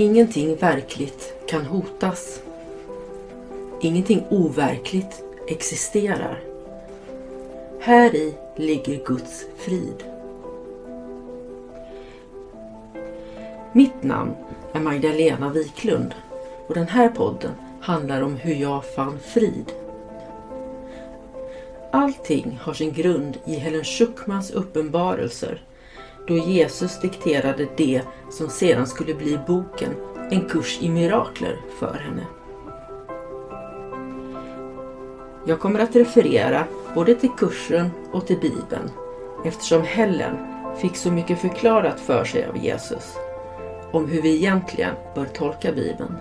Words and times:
Ingenting 0.00 0.56
verkligt 0.56 1.34
kan 1.48 1.64
hotas. 1.66 2.42
Ingenting 3.80 4.24
overkligt 4.30 5.22
existerar. 5.48 6.40
Här 7.80 8.14
i 8.14 8.34
ligger 8.56 9.04
Guds 9.04 9.46
frid. 9.56 10.04
Mitt 13.72 14.02
namn 14.02 14.34
är 14.72 14.80
Magdalena 14.80 15.48
Wiklund 15.48 16.14
och 16.66 16.74
den 16.74 16.88
här 16.88 17.08
podden 17.08 17.52
handlar 17.80 18.22
om 18.22 18.36
hur 18.36 18.54
jag 18.54 18.84
fann 18.84 19.18
frid. 19.18 19.72
Allting 21.92 22.58
har 22.62 22.72
sin 22.72 22.92
grund 22.92 23.38
i 23.46 23.54
Helen 23.54 23.84
Schuckmans 23.84 24.50
uppenbarelser 24.50 25.62
då 26.28 26.36
Jesus 26.36 27.00
dikterade 27.00 27.68
det 27.76 28.02
som 28.30 28.48
sedan 28.48 28.86
skulle 28.86 29.14
bli 29.14 29.38
boken 29.46 29.94
En 30.30 30.48
kurs 30.48 30.78
i 30.80 30.88
mirakler 30.88 31.60
för 31.78 31.94
henne. 31.94 32.26
Jag 35.46 35.60
kommer 35.60 35.80
att 35.80 35.96
referera 35.96 36.64
både 36.94 37.14
till 37.14 37.30
kursen 37.38 37.90
och 38.12 38.26
till 38.26 38.38
Bibeln 38.38 38.90
eftersom 39.44 39.82
Helen 39.82 40.36
fick 40.80 40.96
så 40.96 41.10
mycket 41.10 41.40
förklarat 41.40 42.00
för 42.00 42.24
sig 42.24 42.46
av 42.46 42.56
Jesus 42.56 43.16
om 43.92 44.08
hur 44.08 44.22
vi 44.22 44.36
egentligen 44.36 44.94
bör 45.14 45.24
tolka 45.24 45.72
Bibeln. 45.72 46.14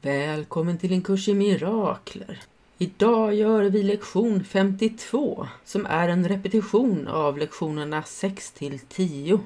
Välkommen 0.00 0.78
till 0.78 0.92
en 0.92 1.02
kurs 1.02 1.28
i 1.28 1.34
mirakler. 1.34 2.40
Idag 2.82 3.34
gör 3.34 3.62
vi 3.64 3.82
lektion 3.82 4.44
52 4.44 5.48
som 5.64 5.86
är 5.86 6.08
en 6.08 6.28
repetition 6.28 7.08
av 7.08 7.38
lektionerna 7.38 8.02
6 8.02 8.52
till 8.52 8.78
10. 8.78 9.40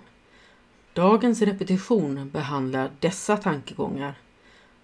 Dagens 0.92 1.42
repetition 1.42 2.30
behandlar 2.30 2.90
dessa 3.00 3.36
tankegångar. 3.36 4.14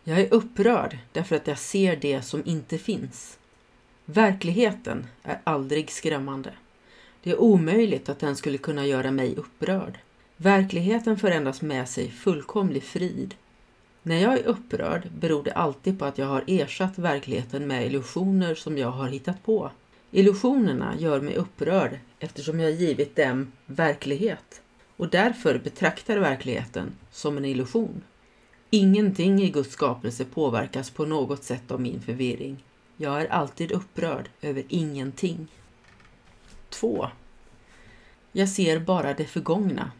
Jag 0.04 0.20
är 0.20 0.34
upprörd 0.34 0.98
därför 1.12 1.36
att 1.36 1.46
jag 1.46 1.58
ser 1.58 1.96
det 1.96 2.22
som 2.22 2.42
inte 2.44 2.78
finns. 2.78 3.38
Verkligheten 4.04 5.06
är 5.22 5.40
aldrig 5.44 5.90
skrämmande. 5.90 6.52
Det 7.22 7.30
är 7.30 7.40
omöjligt 7.40 8.08
att 8.08 8.18
den 8.18 8.36
skulle 8.36 8.58
kunna 8.58 8.86
göra 8.86 9.10
mig 9.10 9.36
upprörd. 9.36 9.98
Verkligheten 10.36 11.18
förändras 11.18 11.62
med 11.62 11.88
sig 11.88 12.10
fullkomlig 12.10 12.82
frid. 12.82 13.34
När 14.02 14.16
jag 14.22 14.38
är 14.38 14.46
upprörd 14.46 15.10
beror 15.18 15.42
det 15.42 15.52
alltid 15.52 15.98
på 15.98 16.04
att 16.04 16.18
jag 16.18 16.26
har 16.26 16.44
ersatt 16.46 16.98
verkligheten 16.98 17.66
med 17.66 17.86
illusioner 17.86 18.54
som 18.54 18.78
jag 18.78 18.90
har 18.90 19.08
hittat 19.08 19.44
på. 19.44 19.70
Illusionerna 20.10 20.94
gör 20.98 21.20
mig 21.20 21.36
upprörd 21.36 21.98
eftersom 22.18 22.60
jag 22.60 22.70
givit 22.70 23.16
dem 23.16 23.52
verklighet 23.66 24.62
och 24.96 25.08
därför 25.08 25.58
betraktar 25.58 26.18
verkligheten 26.18 26.92
som 27.10 27.36
en 27.36 27.44
illusion. 27.44 28.02
Ingenting 28.70 29.42
i 29.42 29.50
Guds 29.50 29.70
skapelse 29.70 30.24
påverkas 30.24 30.90
på 30.90 31.04
något 31.04 31.44
sätt 31.44 31.70
av 31.70 31.80
min 31.80 32.00
förvirring. 32.00 32.64
Jag 32.96 33.20
är 33.20 33.26
alltid 33.26 33.72
upprörd 33.72 34.28
över 34.40 34.64
ingenting. 34.68 35.48
2. 36.70 37.08
Jag 38.32 38.48
ser 38.48 38.78
bara 38.78 39.14
det 39.14 39.24
förgångna. 39.24 39.90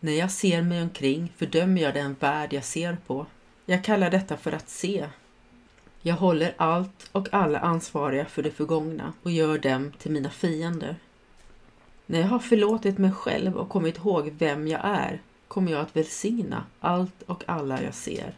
När 0.00 0.12
jag 0.12 0.30
ser 0.30 0.62
mig 0.62 0.82
omkring 0.82 1.32
fördömer 1.36 1.82
jag 1.82 1.94
den 1.94 2.16
värld 2.20 2.52
jag 2.52 2.64
ser 2.64 2.96
på. 3.06 3.26
Jag 3.66 3.84
kallar 3.84 4.10
detta 4.10 4.36
för 4.36 4.52
att 4.52 4.68
se. 4.68 5.08
Jag 6.02 6.14
håller 6.14 6.54
allt 6.56 7.08
och 7.12 7.34
alla 7.34 7.58
ansvariga 7.58 8.24
för 8.24 8.42
det 8.42 8.50
förgångna 8.50 9.12
och 9.22 9.30
gör 9.30 9.58
dem 9.58 9.92
till 9.98 10.10
mina 10.10 10.30
fiender. 10.30 10.96
När 12.06 12.20
jag 12.20 12.26
har 12.26 12.38
förlåtit 12.38 12.98
mig 12.98 13.12
själv 13.12 13.56
och 13.56 13.68
kommit 13.68 13.96
ihåg 13.96 14.34
vem 14.38 14.68
jag 14.68 14.80
är 14.84 15.22
kommer 15.48 15.72
jag 15.72 15.80
att 15.80 15.96
välsigna 15.96 16.64
allt 16.80 17.22
och 17.26 17.44
alla 17.46 17.82
jag 17.82 17.94
ser. 17.94 18.34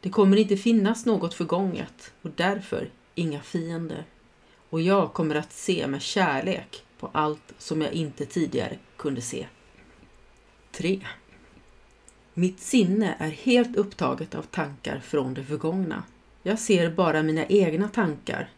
Det 0.00 0.10
kommer 0.10 0.36
inte 0.36 0.56
finnas 0.56 1.06
något 1.06 1.34
förgånget 1.34 2.12
och 2.22 2.30
därför 2.36 2.90
inga 3.14 3.40
fiender. 3.40 4.04
Och 4.70 4.80
jag 4.80 5.12
kommer 5.12 5.34
att 5.34 5.52
se 5.52 5.86
med 5.86 6.02
kärlek 6.02 6.82
på 7.00 7.10
allt 7.12 7.54
som 7.58 7.82
jag 7.82 7.92
inte 7.92 8.26
tidigare 8.26 8.78
kunde 8.96 9.20
se. 9.20 9.46
3. 10.78 11.00
Mitt 12.34 12.60
sinne 12.60 13.14
är 13.18 13.30
helt 13.30 13.76
upptaget 13.76 14.34
av 14.34 14.42
tankar 14.42 15.00
från 15.00 15.34
det 15.34 15.44
förgångna. 15.44 16.02
Jag 16.42 16.58
ser 16.58 16.90
bara 16.90 17.22
mina 17.22 17.46
egna 17.46 17.88
tankar 17.88 18.50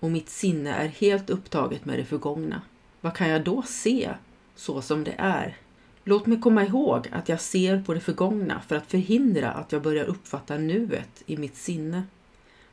och 0.00 0.10
mitt 0.10 0.28
sinne 0.28 0.74
är 0.74 0.88
helt 0.88 1.30
upptaget 1.30 1.84
med 1.84 1.98
det 1.98 2.04
förgångna. 2.04 2.62
Vad 3.00 3.14
kan 3.14 3.28
jag 3.28 3.44
då 3.44 3.62
se 3.62 4.10
så 4.54 4.82
som 4.82 5.04
det 5.04 5.14
är? 5.18 5.56
Låt 6.04 6.26
mig 6.26 6.40
komma 6.40 6.64
ihåg 6.64 7.08
att 7.12 7.28
jag 7.28 7.40
ser 7.40 7.82
på 7.82 7.94
det 7.94 8.00
förgångna 8.00 8.60
för 8.68 8.76
att 8.76 8.90
förhindra 8.90 9.50
att 9.50 9.72
jag 9.72 9.82
börjar 9.82 10.04
uppfatta 10.04 10.58
nuet 10.58 11.22
i 11.26 11.36
mitt 11.36 11.56
sinne. 11.56 12.02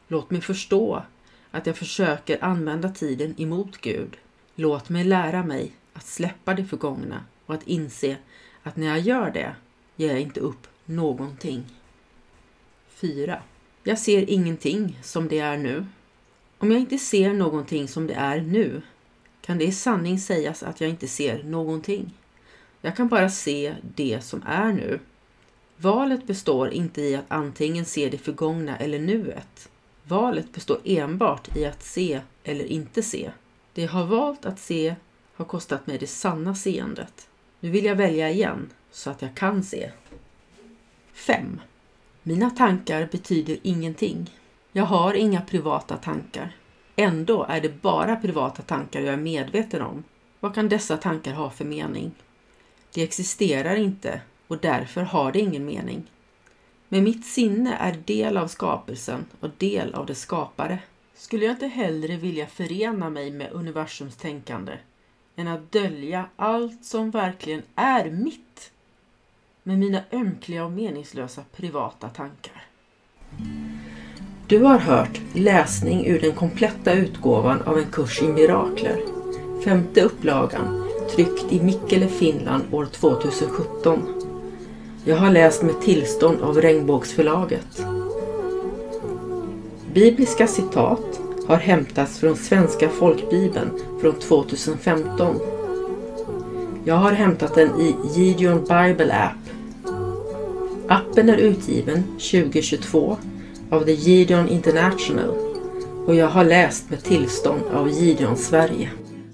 Låt 0.08 0.32
mig 0.32 0.42
förstå 0.42 1.04
att 1.52 1.68
jag 1.68 1.78
försöker 1.78 2.44
använda 2.44 2.90
tiden 2.90 3.42
emot 3.42 3.78
Gud. 3.82 4.18
Låt 4.56 4.90
mig 4.90 5.04
lära 5.04 5.44
mig 5.44 5.72
att 5.94 6.06
släppa 6.06 6.54
det 6.54 6.66
förgångna 6.66 7.24
och 7.46 7.54
att 7.54 7.68
inse 7.68 8.18
att 8.68 8.76
när 8.76 8.88
jag 8.88 9.00
gör 9.00 9.32
det 9.32 9.56
ger 9.96 10.10
jag 10.10 10.22
inte 10.22 10.40
upp 10.40 10.68
någonting. 10.86 11.66
4. 12.90 13.42
Jag 13.84 14.00
ser 14.00 14.30
ingenting 14.30 15.00
som 15.04 15.28
det 15.28 15.40
är 15.40 15.58
nu. 15.58 15.86
Om 16.58 16.72
jag 16.72 16.80
inte 16.80 16.98
ser 16.98 17.34
någonting 17.34 17.88
som 17.88 18.08
det 18.08 18.14
är 18.14 18.42
nu 18.42 18.82
kan 19.42 19.58
det 19.58 19.66
i 19.66 19.72
sanning 19.72 20.20
sägas 20.20 20.64
att 20.64 20.82
jag 20.82 20.90
inte 20.90 21.08
ser 21.08 21.44
någonting. 21.44 22.14
Jag 22.82 22.96
kan 22.96 23.08
bara 23.08 23.30
se 23.30 23.76
det 23.96 24.24
som 24.24 24.44
är 24.46 24.74
nu. 24.74 25.00
Valet 25.78 26.28
består 26.28 26.70
inte 26.70 27.02
i 27.02 27.16
att 27.16 27.26
antingen 27.28 27.86
se 27.86 28.10
det 28.10 28.18
förgångna 28.18 28.78
eller 28.78 29.00
nuet. 29.00 29.70
Valet 30.04 30.54
består 30.54 30.80
enbart 30.84 31.58
i 31.58 31.66
att 31.66 31.84
se 31.84 32.22
eller 32.44 32.66
inte 32.66 33.04
se. 33.04 33.32
Det 33.74 33.82
jag 33.82 33.90
har 33.90 34.06
valt 34.06 34.46
att 34.46 34.60
se 34.60 34.96
har 35.34 35.46
kostat 35.46 35.88
mig 35.88 35.98
det 35.98 36.08
sanna 36.08 36.56
seendet. 36.56 37.27
Nu 37.60 37.70
vill 37.70 37.86
jag 37.86 37.96
välja 37.96 38.30
igen 38.30 38.70
så 38.92 39.10
att 39.10 39.22
jag 39.22 39.36
kan 39.36 39.64
se. 39.64 39.92
5. 41.14 41.62
Mina 42.24 42.50
tankar 42.50 43.08
betyder 43.12 43.58
ingenting. 43.64 44.30
Jag 44.72 44.84
har 44.84 45.14
inga 45.14 45.42
privata 45.42 45.98
tankar. 45.98 46.56
Ändå 46.96 47.44
är 47.50 47.62
det 47.62 47.82
bara 47.82 48.16
privata 48.16 48.62
tankar 48.62 49.02
jag 49.02 49.14
är 49.14 49.18
medveten 49.18 49.82
om. 49.82 50.04
Vad 50.40 50.56
kan 50.56 50.70
dessa 50.70 50.98
tankar 50.98 51.34
ha 51.34 51.50
för 51.50 51.66
mening? 51.66 52.12
De 52.94 53.04
existerar 53.04 53.76
inte 53.76 54.22
och 54.48 54.58
därför 54.58 55.02
har 55.02 55.32
de 55.32 55.40
ingen 55.40 55.66
mening. 55.66 56.04
Men 56.90 57.04
mitt 57.04 57.26
sinne 57.26 57.76
är 57.76 57.94
del 58.06 58.38
av 58.38 58.48
skapelsen 58.48 59.26
och 59.40 59.50
del 59.58 59.94
av 59.94 60.06
dess 60.06 60.20
skapare. 60.20 60.80
Skulle 61.16 61.46
jag 61.46 61.54
inte 61.54 61.68
hellre 61.68 62.18
vilja 62.18 62.48
förena 62.48 63.10
mig 63.10 63.32
med 63.32 63.52
universums 63.52 64.16
tänkande 64.16 64.78
än 65.38 65.48
att 65.48 65.72
dölja 65.72 66.26
allt 66.36 66.86
som 66.86 67.12
verkligen 67.12 67.62
är 67.76 68.12
mitt 68.12 68.72
med 69.64 69.80
mina 69.80 70.02
ömkliga 70.12 70.66
och 70.66 70.72
meningslösa 70.72 71.42
privata 71.56 72.10
tankar. 72.10 72.64
Du 74.48 74.60
har 74.60 74.78
hört 74.78 75.22
läsning 75.34 76.06
ur 76.08 76.20
den 76.20 76.32
kompletta 76.32 76.94
utgåvan 76.94 77.62
av 77.62 77.78
en 77.78 77.86
kurs 77.86 78.22
i 78.22 78.28
mirakler, 78.28 79.02
femte 79.64 80.02
upplagan, 80.02 80.90
tryckt 81.16 81.52
i 81.52 81.64
Mikkele, 81.64 82.08
Finland 82.08 82.64
år 82.72 82.86
2017. 82.86 84.00
Jag 85.06 85.16
har 85.16 85.32
läst 85.32 85.64
med 85.64 85.82
tillstånd 85.82 86.42
av 86.42 86.62
Regnbågsförlaget. 86.62 87.86
Bibliska 89.94 90.48
citat 90.48 91.27
har 91.48 91.58
hämtats 91.58 92.20
från 92.20 92.36
Svenska 92.36 92.90
folkbibeln 92.90 93.70
från 94.02 94.20
2015. 94.20 95.40
Jag 96.86 96.96
har 96.96 97.12
hämtat 97.12 97.56
den 97.56 97.82
i 97.82 97.96
Gideon 98.16 98.60
Bible 98.60 99.14
App. 99.14 99.48
Appen 100.88 101.30
är 101.30 101.38
utgiven 101.38 102.04
2022 102.04 103.18
av 103.70 103.84
The 103.84 103.94
Gideon 103.94 104.50
International 104.50 105.30
och 106.08 106.16
jag 106.16 106.28
har 106.28 106.44
läst 106.44 106.90
med 106.90 107.04
tillstånd 107.04 107.62
av 107.74 107.90
Gideon 107.90 108.38
Sverige. 108.38 108.90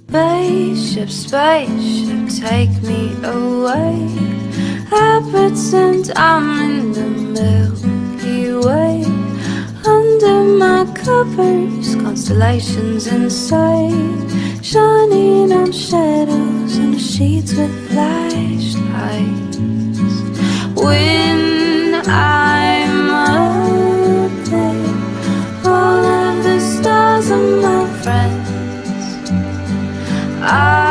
Spaceship, 0.09 1.09
spaceship, 1.09 2.41
take 2.41 2.81
me 2.87 3.27
away. 3.27 4.07
I 4.91 5.21
pretend 5.31 6.11
I'm 6.15 6.61
in 6.61 6.93
the 6.93 7.07
Milky 7.09 8.51
Way. 8.67 8.92
Covers, 11.05 11.95
constellations 11.95 13.07
inside, 13.07 14.31
shining 14.63 15.51
on 15.51 15.71
shadows 15.73 16.77
and 16.77 16.99
sheets 17.01 17.53
with 17.53 17.89
flashlights. 17.89 19.57
When 20.81 21.95
I'm 22.07 23.09
up 23.09 24.31
there, 24.45 24.95
all 25.65 26.05
of 26.05 26.43
the 26.43 26.59
stars 26.59 27.31
are 27.31 27.61
my 27.61 27.85
friends. 28.01 29.29
I 30.41 30.82